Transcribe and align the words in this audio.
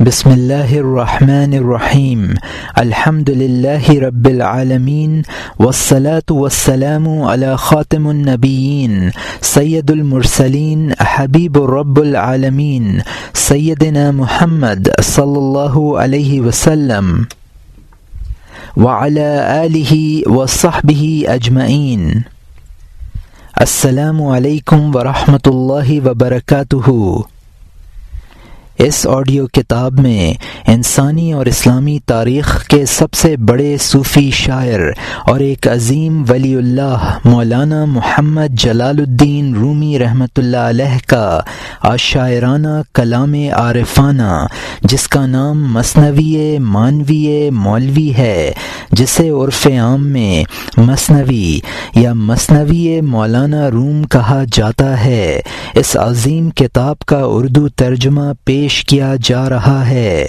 بسم 0.00 0.30
اللہ 0.30 0.72
الرحمن 0.72 1.52
الرحیم۔ 1.52 2.26
الحمد 2.76 3.28
للہ 3.28 3.90
رب 3.90 4.24
العالمین۔ 4.24 5.22
والصلاة 5.58 6.40
والسلام 6.40 7.08
على 7.08 7.46
خاتم 7.58 8.06
النبیین۔ 8.06 9.08
سید 9.40 9.90
المرسلین، 9.90 10.92
حبیب 11.14 11.62
الرب 11.62 12.00
العالمین۔ 12.00 12.98
سیدنا 13.34 14.10
محمد 14.10 14.88
صلی 15.02 15.36
اللہ 15.36 15.78
علیہ 15.78 16.40
وسلم۔ 16.40 17.22
وعلى 18.76 19.38
آلہ 19.60 20.28
وصحبہ 20.28 21.30
اجمعین۔ 21.30 22.12
السلام 23.56 24.22
علیکم 24.22 24.96
ورحمۃ 24.96 25.46
اللہ 25.46 26.08
وبرکاتہ۔ 26.08 26.90
اس 28.78 29.06
آڈیو 29.06 29.46
کتاب 29.46 30.00
میں 30.00 30.34
انسانی 30.66 31.32
اور 31.32 31.46
اسلامی 31.46 31.98
تاریخ 32.06 32.66
کے 32.66 32.86
سب 32.86 33.14
سے 33.14 33.36
بڑے 33.36 33.76
صوفی 33.80 34.30
شاعر 34.30 34.80
اور 35.26 35.40
ایک 35.40 35.68
عظیم 35.68 36.24
ولی 36.28 36.54
اللہ 36.54 37.18
مولانا 37.24 37.84
محمد 37.84 38.48
جلال 38.50 38.98
الدین 38.98 39.54
رومی 39.54 39.98
رحمۃ 39.98 40.36
اللہ 40.36 40.56
علیہ 40.56 40.98
کا 41.06 41.40
عشاعرانہ 41.82 42.80
کلام 42.94 43.34
عارفانہ، 43.52 44.46
جس 44.82 45.08
کا 45.08 45.26
نام 45.26 45.72
مصنوی 45.72 46.58
مانوی 46.58 47.50
مولوی 47.50 48.12
ہے، 48.18 48.52
جسے 48.92 49.28
عرف 49.28 49.66
عام 49.66 50.06
میں 50.06 50.44
مصنوی 50.76 51.60
یا 51.94 52.12
مصنوی 52.12 53.00
مولانا 53.00 53.70
روم 53.70 54.02
کہا 54.04 54.42
جاتا 54.52 55.04
ہے۔ 55.04 55.40
اس 55.74 55.96
عظیم 55.96 56.50
کتاب 56.50 56.98
کا 56.98 57.20
اردو 57.24 57.68
ترجمہ 57.68 58.32
پیش 58.44 58.62
پیش 58.64 58.84
کیا 58.84 59.14
جا 59.22 59.48
رہا 59.48 59.88
ہے۔ 59.88 60.26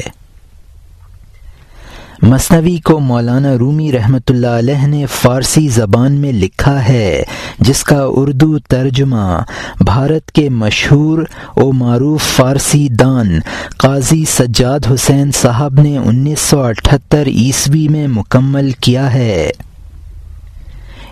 مصنوی 2.21 2.77
کو 2.77 2.99
مولانا 2.99 3.57
رومی 3.57 3.91
رحمۃ 3.91 4.29
اللہ 4.29 4.47
علیہ 4.47 4.87
نے 4.87 5.05
فارسی 5.05 5.67
زبان 5.67 6.11
میں 6.11 6.31
لکھا 6.31 6.87
ہے، 6.87 7.23
جس 7.59 7.83
کا 7.83 8.05
اردو 8.07 8.59
ترجمہ 8.59 9.41
بھارت 9.79 10.31
کے 10.31 10.49
مشہور 10.49 11.19
و 11.55 11.71
معروف 11.71 12.23
فارسی 12.23 12.87
دان 12.89 13.39
قاضی 13.77 14.25
سجاد 14.25 14.79
حسین 14.93 15.31
صاحب 15.31 15.81
نے 15.81 15.97
انیس 15.97 16.39
سو 16.39 16.63
اٹھتر 16.63 17.27
عیسوی 17.27 17.87
میں 17.87 18.07
مکمل 18.07 18.71
کیا 18.71 19.13
ہے۔ 19.13 19.49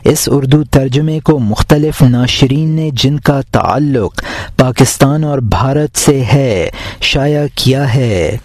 اس 0.03 0.29
اردو 0.31 0.63
ترجمے 0.63 1.19
کو 1.19 1.39
مختلف 1.39 2.01
ناشرین 2.01 2.69
نے 2.69 2.89
جن 2.93 3.19
کا 3.19 3.41
تعلق 3.51 4.23
پاکستان 4.57 5.23
اور 5.23 5.37
بھارت 5.37 5.97
سے 5.97 6.23
ہے، 6.33 6.69
شائع 7.01 7.45
کیا 7.55 7.93
ہے۔ 7.95 8.37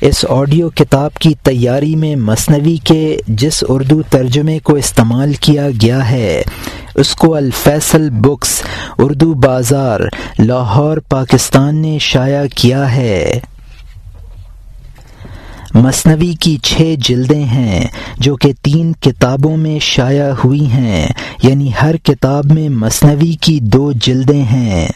اس 0.00 0.24
آڈیو 0.28 0.68
کتاب 0.74 1.14
کی 1.14 1.34
تیاری 1.42 1.96
میں 1.96 2.16
مصنوعی 2.16 2.76
کے 2.76 3.16
جس 3.28 3.64
اردو 3.68 4.02
ترجمے 4.10 4.58
کو 4.58 4.74
استعمال 4.74 5.32
کیا 5.32 5.68
گیا 5.82 6.10
ہے، 6.10 6.42
اس 6.94 7.14
کو 7.14 7.34
الفیصل 7.34 8.10
بکس، 8.10 8.62
اردو 8.98 9.34
بازار، 9.34 10.00
لاہور، 10.38 10.96
پاکستان 10.96 11.76
نے 11.76 11.98
شائع 12.00 12.44
کیا 12.56 12.94
ہے۔ 12.94 13.40
مصنوعی 15.74 16.34
کی 16.34 16.56
چھ 16.62 16.94
جلدیں 16.98 17.44
ہیں 17.44 17.86
جو 18.18 18.36
کہ 18.36 18.52
تین 18.62 18.92
کتابوں 19.00 19.56
میں 19.56 19.78
شائع 19.78 20.30
ہوئی 20.44 20.66
ہیں 20.66 21.06
یعنی 21.42 21.70
ہر 21.82 21.96
کتاب 21.96 22.52
میں 22.52 22.68
مصنوعی 22.68 23.32
کی 23.40 23.60
دو 23.60 23.92
جلدیں 23.92 24.44
ہیں۔ 24.44 24.88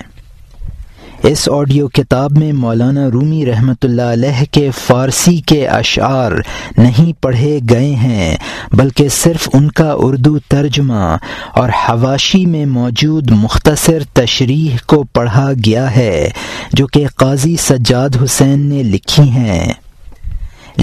اس 1.23 1.49
آڈیو 1.53 1.89
کتاب 1.89 2.39
میں 2.39 2.53
مولانا 2.53 3.09
رومی 3.13 3.47
رحمۃ 3.47 3.83
اللہ 3.83 4.03
علیہ 4.03 4.45
کے 4.51 4.71
فارسی 4.87 5.37
کے 5.37 5.69
اشعار 5.69 6.33
نہیں 6.79 7.23
پڑھے 7.23 7.59
گئے 7.71 7.95
ہیں، 7.95 8.37
بلکہ 8.73 9.09
صرف 9.09 9.49
ان 9.53 9.71
کا 9.71 9.95
اردو 9.97 10.39
ترجمہ 10.49 11.17
اور 11.53 11.69
حواشی 11.69 12.47
میں 12.47 12.67
موجود 12.67 13.31
مختصر 13.31 14.03
تشریح 14.13 14.77
کو 14.87 15.03
پڑھا 15.03 15.53
گیا 15.67 15.97
ہے، 15.97 16.29
جو 16.73 16.87
کہ 16.87 17.07
قاضی 17.17 17.57
سجاد 17.57 18.23
حسین 18.25 18.59
نے 18.61 18.83
لکھی 18.83 19.29
ہیں۔ 19.31 19.73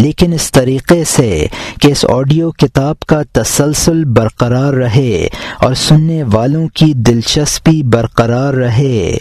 لیکن 0.06 0.34
اس 0.34 0.52
طریقے 0.52 1.04
سے 1.04 1.48
کہ 1.82 1.88
اس 1.88 2.06
آڈیو 2.10 2.52
کتاب 2.52 3.00
کا 3.00 3.22
تسلسل 3.32 4.04
برقرار 4.04 4.74
رہے 4.74 5.28
اور 5.60 5.74
سننے 5.74 6.24
والوں 6.34 6.68
کی 6.68 6.94
دلچسپی 6.94 7.84
برقرار 7.84 8.54
رہے۔ 8.54 9.18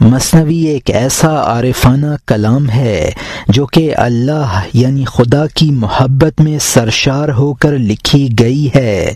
مصنوعی 0.00 0.64
ایک 0.64 0.90
ایسا 0.90 1.28
عارفانہ 1.28 2.06
کلام 2.26 2.70
ہے 2.70 3.10
جو 3.48 3.66
کہ 3.66 3.96
اللہ 3.96 4.60
یعنی 4.72 5.04
خدا 5.04 5.46
کی 5.46 5.70
محبت 5.70 6.40
میں 6.40 6.58
سرشار 6.60 7.28
ہو 7.28 7.54
کر 7.54 7.72
لکھی 7.72 8.28
گئی 8.38 8.68
ہے۔ 8.74 9.14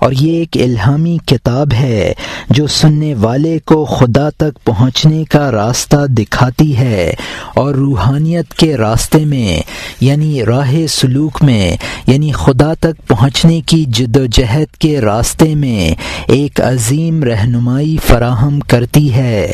اور 0.00 0.12
یہ 0.12 0.38
ایک 0.38 0.56
الہامی 0.56 1.18
کتاب 1.26 1.72
ہے 1.72 2.12
جو 2.52 2.66
سننے 2.66 3.14
والے 3.14 3.58
کو 3.58 3.84
خدا 3.84 4.30
تک 4.30 4.64
پہنچنے 4.64 5.24
کا 5.24 5.52
راستہ 5.52 6.06
دکھاتی 6.06 6.76
ہے 6.76 7.14
اور 7.54 7.74
روحانیت 7.74 8.54
کے 8.54 8.76
راستے 8.76 9.24
میں 9.24 9.60
یعنی 10.00 10.44
راہ 10.44 10.86
سلوک 10.88 11.42
میں 11.42 11.76
یعنی 12.06 12.32
خدا 12.32 12.74
تک 12.74 13.08
پہنچنے 13.08 13.60
کی 13.60 13.84
جد 13.84 14.16
و 14.16 14.26
جہد 14.26 14.76
کے 14.76 15.00
راستے 15.00 15.54
میں 15.54 15.94
ایک 16.26 16.60
عظیم 16.60 17.22
رہنمائی 17.22 17.96
فراہم 18.06 18.60
کرتی 18.60 19.14
ہے۔ 19.14 19.52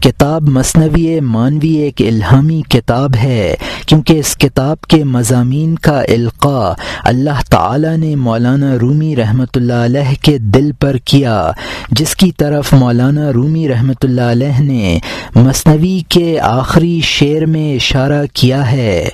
کتاب 0.00 0.48
مصنوی 0.48 1.20
مانوی 1.20 1.74
ایک 1.76 2.00
الہامی 2.00 2.62
کتاب 2.68 3.16
ہے۔ 3.16 3.54
کیونکہ 3.86 4.18
اس 4.18 4.36
کتاب 4.36 4.80
کے 4.80 5.02
مضامین 5.04 5.74
کا 5.76 5.98
القاع 6.00 6.72
اللہ 7.04 7.40
تعالی 7.50 7.96
نے 7.96 8.14
مولانا 8.16 8.74
رومی 8.80 9.14
رحمۃ 9.16 9.56
اللہ 9.56 9.84
علیہ 9.84 10.14
کے 10.22 10.36
دل 10.38 10.70
پر 10.80 10.96
کیا، 11.04 11.50
جس 11.90 12.14
کی 12.16 12.30
طرف 12.32 12.72
مولانا 12.72 13.32
رومی 13.32 13.68
رحمۃ 13.68 14.02
اللہ 14.02 14.30
علیہ 14.30 14.62
نے 14.62 14.98
مصنوی 15.36 16.00
کے 16.08 16.38
آخری 16.40 17.00
شعر 17.04 17.46
میں 17.46 17.74
اشارہ 17.74 18.22
کیا 18.34 18.70
ہے۔ 18.70 19.08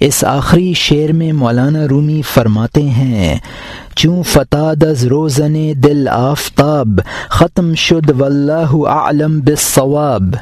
اس 0.00 0.22
آخری 0.24 0.72
شعر 0.76 1.12
میں 1.12 1.32
مولانا 1.32 1.86
رومی 1.90 2.20
فرماتے 2.34 2.82
ہیں، 2.88 3.38
چوں 3.96 4.22
فتاد 4.22 4.82
از 4.84 5.04
روزن 5.04 5.54
دل 5.84 6.06
آفتاب، 6.08 7.00
ختم 7.28 7.74
شد 7.74 8.10
واللہ 8.10 8.74
اعلم 8.88 9.40
بالصواب۔ 9.40 10.34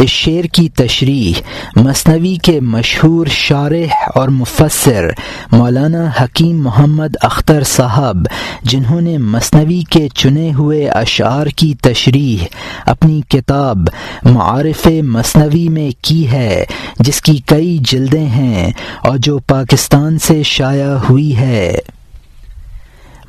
اس 0.00 0.10
شعر 0.10 0.44
کی 0.44 0.68
تشریح 0.68 1.40
مصنوی 1.76 2.36
کے 2.36 2.60
مشہور 2.60 3.26
شارح 3.26 3.94
اور 4.14 4.28
مفسر 4.28 5.08
مولانا 5.52 6.10
حکیم 6.20 6.62
محمد 6.62 7.16
اختر 7.20 7.62
صاحب، 7.62 8.16
جنہوں 8.62 9.00
نے 9.00 9.18
مصنوی 9.18 9.80
کے 9.90 10.08
چنے 10.08 10.52
ہوئے 10.58 10.88
اشعار 10.88 11.46
کی 11.46 11.74
تشریح 11.74 12.44
اپنی 12.86 13.20
کتاب 13.28 13.78
معارف 14.24 14.86
مصنوی 14.86 15.68
میں 15.68 15.90
کی 16.02 16.30
ہے، 16.30 16.64
جس 17.00 17.20
کی 17.20 17.38
کئی 17.46 17.78
جلدیں 17.80 18.26
ہیں 18.26 18.70
اور 19.02 19.16
جو 19.16 19.38
پاکستان 19.38 20.18
سے 20.18 20.42
شائع 20.42 20.94
ہوئی 21.10 21.36
ہے۔ 21.36 21.78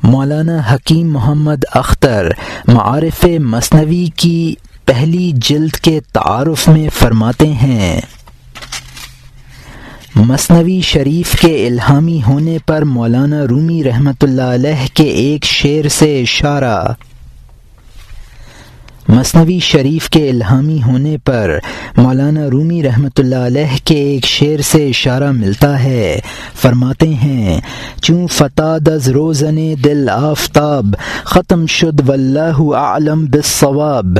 مولانا 0.02 0.60
حکیم 0.72 1.12
محمد 1.12 1.64
اختر 1.74 2.28
معارف 2.68 3.26
مصنوی 3.40 4.06
کی 4.16 4.54
پہلی 4.86 5.30
جلد 5.46 5.76
کے 5.84 5.98
تعارف 6.12 6.68
میں 6.68 6.88
فرماتے 6.98 7.46
ہیں، 7.62 8.00
مصنوی 10.16 10.80
شریف 10.84 11.32
کے 11.40 11.66
الہامی 11.66 12.20
ہونے 12.26 12.56
پر 12.66 12.82
مولانا 12.86 13.44
رومی 13.50 13.82
رحمۃ 13.84 14.22
اللہ 14.22 14.54
علیہ 14.54 14.86
کے 14.94 15.02
ایک 15.02 15.44
شعر 15.44 15.88
سے 15.88 16.20
اشارہ، 16.20 16.92
مصنوی 19.08 19.58
شریف 19.62 20.08
کے 20.10 20.28
الہامی 20.30 20.80
ہونے 20.82 21.16
پر 21.24 21.50
مولانا 21.96 22.48
رومی 22.52 22.82
رحمۃ 22.82 23.18
اللہ 23.18 23.46
علیہ 23.46 23.76
کے 23.84 23.94
ایک 24.02 24.26
شعر 24.26 24.60
سے 24.62 24.86
اشارہ 24.88 25.30
ملتا 25.32 25.82
ہے۔ 25.82 26.18
فرماتے 26.62 27.08
ہیں، 27.14 27.60
چوں 28.02 28.26
فتح 28.26 28.76
دز 28.86 29.08
روزن 29.10 29.56
دل 29.84 30.08
آفتاب، 30.08 30.94
ختم 31.24 31.66
شد 31.68 32.08
واللہ 32.08 32.60
اعلم 32.76 33.24
بالصواب۔ 33.24 34.18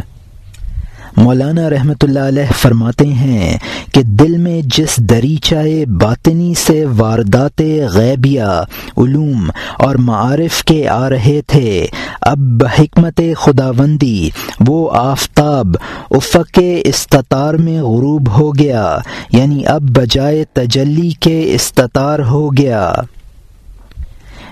مولانا 1.16 1.68
رحمۃ 1.70 2.02
اللہ 2.02 2.26
علیہ 2.28 2.52
فرماتے 2.60 3.06
ہیں 3.06 3.56
کہ 3.92 4.02
دل 4.02 4.36
میں 4.38 4.60
جس 4.76 4.96
دریچہ 5.10 5.84
باطنی 6.00 6.52
سے 6.56 6.84
واردات 6.96 7.60
غیبیہ، 7.92 8.50
علوم 8.96 9.50
اور 9.78 9.94
معارف 9.94 10.62
کے 10.64 10.88
آ 10.88 11.08
رہے 11.10 11.40
تھے، 11.46 11.86
اب 12.22 12.38
بحکمت 12.60 13.20
خداوندی 13.36 14.28
وہ 14.68 14.90
آفتاب 14.94 15.76
افق 16.10 16.58
استطار 16.84 17.54
میں 17.54 17.80
غروب 17.82 18.28
ہو 18.38 18.50
گیا 18.54 18.98
یعنی 19.32 19.66
اب 19.66 19.82
بجائے 19.96 20.44
تجلی 20.52 21.10
کے 21.20 21.42
استطار 21.54 22.18
ہو 22.20 22.48
گیا۔ 22.56 22.92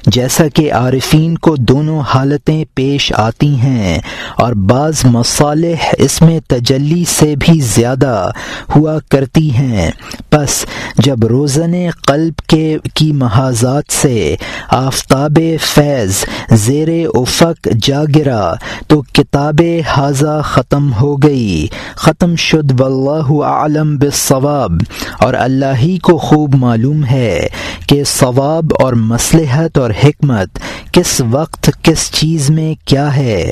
جیسا 0.08 0.48
کہ 0.48 0.72
عارفین 0.72 1.38
کو 1.38 1.56
دونوں 1.56 2.00
حالتیں 2.00 2.64
پیش 2.74 3.12
آتی 3.16 3.54
ہیں 3.54 3.98
اور 4.36 4.52
بعض 4.52 5.04
مصالح 5.04 5.94
اس 5.98 6.22
میں 6.22 6.40
تجلی 6.48 7.04
سے 7.08 7.34
بھی 7.36 7.60
زیادہ 7.60 8.30
ہوا 8.76 8.98
کرتی 9.10 9.50
ہیں۔ 9.50 9.90
بس 10.32 10.66
جب 10.98 11.24
روزن 11.24 11.72
قلب 12.06 12.38
کے 12.38 12.78
کی 12.94 13.12
محاذات 13.12 13.92
سے 13.92 14.36
آفتاب 14.68 15.38
فیض 15.60 16.24
زیر 16.50 16.88
افق 17.14 17.68
جا 17.82 18.02
گرا 18.16 18.52
تو 18.86 19.02
کتاب 19.12 19.60
حاضہ 19.86 20.40
ختم 20.44 20.92
ہو 20.92 21.16
گئی۔ 21.16 21.66
ختم 21.94 22.36
شد، 22.36 22.80
واللہ 22.80 23.42
عالم 23.42 23.96
بالصواب۔ 23.96 24.70
اور 25.18 25.34
اللہ 25.34 25.76
ہی 25.82 25.98
کو 25.98 26.18
خوب 26.18 26.54
معلوم 26.54 27.04
ہے 27.04 27.46
کہ 27.86 28.02
ثواب 28.06 28.64
اور 28.80 28.92
مصلحت 28.92 29.78
اور 29.78 29.90
حکمت، 30.04 30.58
کس 30.92 31.22
وقت، 31.30 31.70
کس 31.82 32.10
چیز 32.12 32.50
میں 32.50 32.74
کیا 32.88 33.16
ہے۔ 33.16 33.50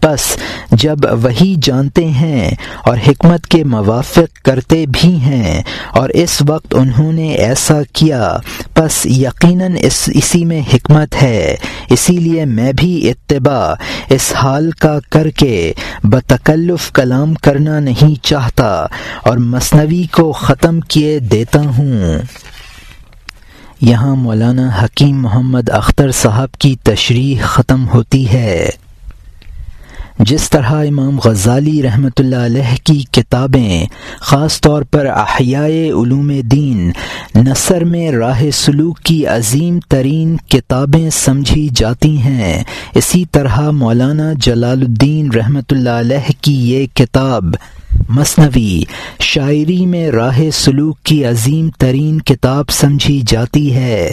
پس 0.00 0.36
جب 0.70 0.96
وہی 1.22 1.54
جانتے 1.62 2.04
ہیں 2.04 2.50
اور 2.84 2.96
حکمت 3.08 3.46
کے 3.46 3.64
موافق 3.64 4.44
کرتے 4.44 4.84
بھی 4.92 5.16
ہیں 5.16 5.62
اور 5.90 6.08
اس 6.08 6.42
وقت 6.48 6.74
انہوں 6.78 7.12
نے 7.12 7.28
ایسا 7.28 7.78
کیا، 7.92 8.36
پس 8.74 9.06
یقیناً 9.06 9.76
اس، 9.78 10.10
اسی 10.14 10.44
میں 10.44 10.62
حکمت 10.74 11.22
ہے۔ 11.22 11.56
اسی 11.90 12.12
لیے 12.12 12.44
میں 12.44 12.72
بھی 12.72 13.10
اتباع 13.10 13.74
اس 14.08 14.32
حال 14.34 14.70
کا 14.70 14.98
کر 15.10 15.30
کے 15.30 15.72
بتکلف 16.04 16.92
کلام 16.92 17.34
کرنا 17.34 17.80
نہیں 17.80 18.24
چاہتا 18.24 18.86
اور 19.22 19.36
مصنوعی 19.36 20.04
کو 20.12 20.32
ختم 20.32 20.80
کیے 20.80 21.18
دیتا 21.18 21.60
ہوں۔ 21.60 22.18
یہاں 23.80 24.16
مولانا 24.16 24.68
حکیم 24.82 25.22
محمد 25.22 25.70
اختر 25.70 26.10
صاحب 26.10 26.52
کی 26.58 26.76
تشریح 26.82 27.42
ختم 27.42 27.88
ہوتی 27.88 28.32
ہے۔ 28.32 28.68
جس 30.18 30.50
طرح 30.50 30.72
امام 30.72 31.18
غزالی 31.24 31.82
رحمۃ 31.82 32.18
اللہ 32.18 32.36
علیہ 32.36 32.76
کی 32.84 33.04
کتابیں، 33.10 33.84
خاص 34.20 34.60
طور 34.60 34.82
پر 34.82 35.06
احیاء 35.06 35.66
علوم 35.66 36.32
دین، 36.40 36.90
نثر 37.34 37.84
میں 37.84 38.10
راہ 38.12 38.42
سلوک 38.52 38.98
کی 38.98 39.26
عظیم 39.26 39.78
ترین 39.88 40.36
کتابیں 40.48 41.10
سمجھی 41.10 41.68
جاتی 41.74 42.16
ہیں۔ 42.18 42.62
اسی 42.94 43.24
طرح 43.32 43.70
مولانا 43.70 44.32
جلال 44.36 44.80
الدین 44.80 45.32
رحمۃ 45.32 45.70
اللہ 45.70 45.90
علیہ 45.90 46.30
کی 46.40 46.72
یہ 46.72 46.86
کتاب 46.94 47.44
مصنوی 48.14 48.82
شاعری 49.20 49.86
میں 49.86 50.10
راہ 50.10 50.40
سلوک 50.52 51.02
کی 51.02 51.24
عظیم 51.24 51.68
ترین 51.78 52.20
کتاب 52.20 52.70
سمجھی 52.70 53.22
جاتی 53.26 53.74
ہے۔ 53.74 54.10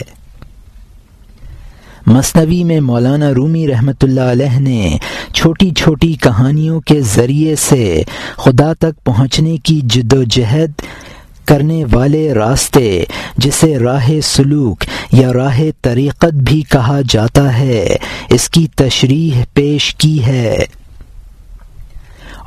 مصنوی 2.08 2.64
میں 2.64 2.80
مولانا 2.80 3.34
رومی 3.34 3.68
رحمۃ 3.68 4.04
اللہ 4.04 4.22
علیہ 4.22 4.60
نے 4.60 4.98
چھوٹی 5.34 5.72
چھوٹی 5.72 6.14
کہانیوں 6.14 6.82
کے 6.82 7.02
ذریعے 7.02 7.56
سے 7.56 8.04
خدا 8.36 8.74
تک 8.74 9.04
پہنچنے 9.04 9.58
کی 9.58 9.82
جد 9.84 10.14
و 10.14 10.24
جہد 10.24 10.72
کرنے 11.46 11.84
والے 11.92 12.34
راستے، 12.34 13.04
جسے 13.38 13.80
راہ 13.80 14.12
سلوک 14.24 14.84
یا 15.12 15.34
راہ 15.34 15.62
طریقت 15.82 16.34
بھی 16.34 16.62
کہا 16.62 17.02
جاتا 17.10 17.60
ہے، 17.60 17.96
اس 18.30 18.50
کی 18.50 18.68
تشریح 18.76 19.44
پیش 19.54 19.96
کی 19.96 20.26
ہے۔ 20.26 20.66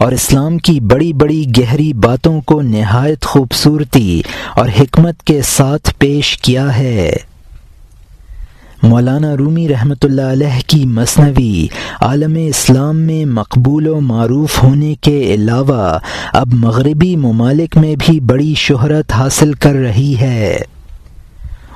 اور 0.01 0.13
اسلام 0.13 0.59
کی 0.59 0.81
بڑی 0.81 1.13
بڑی 1.13 1.45
گہری 1.59 1.93
باتوں 1.93 2.41
کو 2.41 2.63
نہایت 2.63 3.25
خوبصورتی 3.25 4.23
اور 4.57 4.69
حکمت 4.81 5.23
کے 5.23 5.43
ساتھ 5.43 5.95
پیش 5.99 6.39
کیا 6.39 6.79
ہے۔ 6.79 7.11
مولانا 8.83 9.37
رومی 9.37 9.69
رحمۃ 9.69 10.03
اللہ 10.03 10.23
علیہ 10.23 10.61
کی 10.67 10.87
مصنوعی 10.87 11.67
عالم 12.01 12.37
اسلام 12.49 12.97
میں 12.97 13.25
مقبول 13.25 13.87
و 13.87 14.01
معروف 14.01 14.63
ہونے 14.63 14.95
کے 15.01 15.35
علاوہ 15.35 15.99
اب 16.33 16.49
مغربی 16.53 17.17
ممالک 17.17 17.77
میں 17.77 17.95
بھی 17.99 18.21
بڑی 18.21 18.55
شہرت 18.57 19.13
حاصل 19.13 19.53
کر 19.53 19.75
رہی 19.75 20.15
ہے۔ 20.21 20.59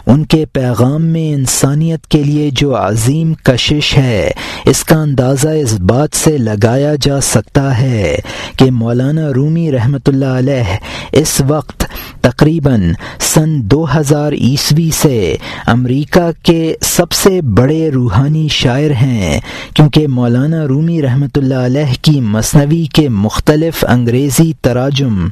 ان 0.07 0.25
کے 0.25 0.45
پیغام 0.53 1.05
میں 1.07 1.33
انسانیت 1.35 2.07
کے 2.07 2.23
لیے 2.23 2.49
جو 2.53 2.75
عظیم 2.77 3.33
کشش 3.45 3.93
ہے، 3.97 4.31
اس 4.67 4.83
کا 4.85 4.97
اندازہ 4.97 5.49
اس 5.61 5.73
بات 5.83 6.17
سے 6.17 6.37
لگایا 6.39 6.95
جا 7.03 7.21
سکتا 7.23 7.79
ہے 7.81 8.17
کہ 8.59 8.71
مولانا 8.71 9.29
رومی 9.35 9.71
رحمۃ 9.73 10.07
اللہ 10.07 10.39
علیہ 10.39 10.77
اس 11.21 11.41
وقت 11.49 11.85
تقریباً 12.21 12.93
سن 13.23 13.59
دو 13.71 13.85
ہزار 13.97 14.33
عیسوی 14.33 14.91
سے 14.95 15.37
امریکہ 15.67 16.31
کے 16.43 16.75
سب 16.83 17.13
سے 17.13 17.41
بڑے 17.57 17.91
روحانی 17.91 18.47
شاعر 18.51 18.91
ہیں، 19.01 19.41
کیونکہ 19.75 20.07
مولانا 20.09 20.67
رومی 20.69 21.01
رحمۃ 21.03 21.37
اللہ 21.37 21.65
علیہ 21.67 22.03
کی 22.03 22.21
مصنوعی 22.21 22.85
کے 22.95 23.09
مختلف 23.09 23.85
انگریزی 23.89 24.53
تراجم 24.63 25.27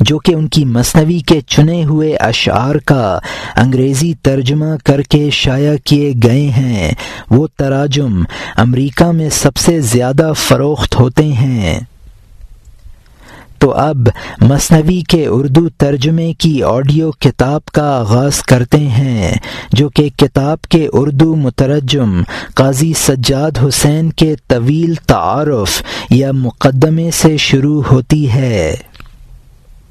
جو 0.00 0.18
کہ 0.18 0.34
ان 0.34 0.48
کی 0.48 0.64
مصنوعی 0.64 1.18
کے 1.18 1.40
چنے 1.40 1.84
ہوئے 1.84 2.16
اشعار 2.16 2.74
کا 2.74 3.18
انگریزی 3.56 4.14
ترجمہ 4.22 4.76
کر 4.84 5.02
کے 5.02 5.30
شائع 5.30 5.74
کیے 5.84 6.12
گئے 6.22 6.48
ہیں۔ 6.48 6.92
وہ 7.30 7.46
تراجم 7.56 8.22
امریکہ 8.56 9.12
میں 9.12 9.28
سب 9.32 9.56
سے 9.56 9.80
زیادہ 9.80 10.32
فروخت 10.36 11.00
ہوتے 11.00 11.24
ہیں۔ 11.24 11.80
تو 13.58 13.72
اب 13.72 13.96
مصنوعی 14.40 15.00
کے 15.00 15.26
اردو 15.26 15.68
ترجمے 15.68 16.32
کی 16.32 16.62
آڈیو 16.62 17.10
کتاب 17.10 17.64
کا 17.64 17.98
آغاز 17.98 18.42
کرتے 18.42 18.78
ہیں، 18.78 19.34
جو 19.72 19.88
کہ 19.88 20.08
کتاب 20.16 20.60
کے 20.60 20.88
اردو 20.92 21.36
مترجم 21.36 22.22
قاضی 22.54 22.92
سجاد 22.96 23.50
حسین 23.68 24.10
کے 24.10 24.34
طویل 24.48 24.94
تعارف 24.94 25.82
یا 26.10 26.32
مقدمے 26.32 27.10
سے 27.10 27.36
شروع 27.36 27.82
ہوتی 27.90 28.30
ہے۔ 28.32 28.74